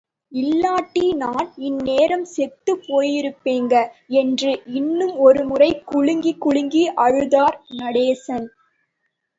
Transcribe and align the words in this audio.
இல்லாட்டி 0.31 1.03
நான் 1.15 1.49
இந்நேரம் 1.59 2.25
செத்துப் 2.31 2.81
போயிருப்பேங்க, 2.87 3.75
என்று 4.15 4.51
இன்னும் 4.73 5.15
ஒருமுறை 5.19 5.71
குலுங்கிக் 5.91 6.41
குலுங்கி 6.41 6.83
அழுதார் 7.03 7.59
நடேசன். 7.75 8.47